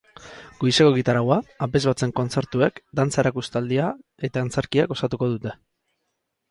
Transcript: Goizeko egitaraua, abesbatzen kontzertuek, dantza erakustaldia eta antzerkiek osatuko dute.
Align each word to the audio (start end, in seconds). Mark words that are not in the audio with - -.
Goizeko 0.61 0.93
egitaraua, 0.93 1.37
abesbatzen 1.65 2.13
kontzertuek, 2.21 2.81
dantza 3.01 3.23
erakustaldia 3.25 3.93
eta 4.31 4.47
antzerkiek 4.47 4.97
osatuko 4.99 5.31
dute. 5.37 5.57